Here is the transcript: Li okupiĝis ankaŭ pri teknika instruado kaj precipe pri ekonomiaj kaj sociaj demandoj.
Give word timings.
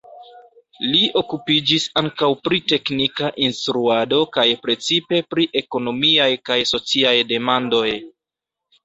Li 0.91 0.99
okupiĝis 1.19 1.83
ankaŭ 2.01 2.29
pri 2.47 2.57
teknika 2.71 3.29
instruado 3.47 4.21
kaj 4.37 4.45
precipe 4.63 5.21
pri 5.35 5.45
ekonomiaj 5.63 6.29
kaj 6.51 6.59
sociaj 6.71 7.13
demandoj. 7.35 7.85